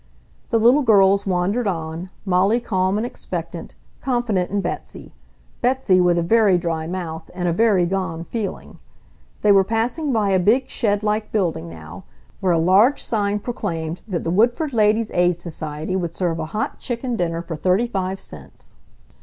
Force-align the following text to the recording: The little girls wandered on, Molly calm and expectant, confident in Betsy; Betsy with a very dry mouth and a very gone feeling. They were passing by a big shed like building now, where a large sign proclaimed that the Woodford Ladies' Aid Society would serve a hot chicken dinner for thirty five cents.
The 0.49 0.57
little 0.57 0.81
girls 0.81 1.27
wandered 1.27 1.67
on, 1.67 2.09
Molly 2.25 2.59
calm 2.59 2.97
and 2.97 3.05
expectant, 3.05 3.75
confident 4.01 4.49
in 4.49 4.59
Betsy; 4.59 5.13
Betsy 5.61 6.01
with 6.01 6.17
a 6.17 6.23
very 6.23 6.57
dry 6.57 6.87
mouth 6.87 7.29
and 7.35 7.47
a 7.47 7.53
very 7.53 7.85
gone 7.85 8.23
feeling. 8.23 8.79
They 9.43 9.51
were 9.51 9.63
passing 9.63 10.11
by 10.11 10.31
a 10.31 10.39
big 10.39 10.71
shed 10.71 11.03
like 11.03 11.31
building 11.31 11.69
now, 11.69 12.05
where 12.39 12.51
a 12.53 12.57
large 12.57 13.03
sign 13.03 13.37
proclaimed 13.41 14.01
that 14.07 14.23
the 14.23 14.31
Woodford 14.31 14.73
Ladies' 14.73 15.11
Aid 15.11 15.39
Society 15.39 15.95
would 15.95 16.15
serve 16.15 16.39
a 16.39 16.45
hot 16.49 16.79
chicken 16.79 17.15
dinner 17.15 17.43
for 17.43 17.55
thirty 17.55 17.85
five 17.85 18.19
cents. 18.19 18.77